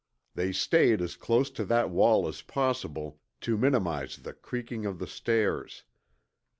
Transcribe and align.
They 0.33 0.51
stayed 0.51 0.99
as 0.99 1.15
close 1.15 1.51
to 1.51 1.63
that 1.65 1.91
wall 1.91 2.27
as 2.27 2.41
possible 2.41 3.19
to 3.41 3.55
minimize 3.55 4.17
the 4.17 4.33
creaking 4.33 4.83
of 4.83 4.97
the 4.97 5.05
stairs. 5.05 5.83